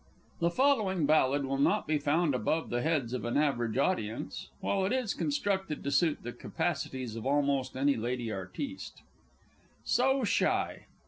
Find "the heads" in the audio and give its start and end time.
2.71-3.13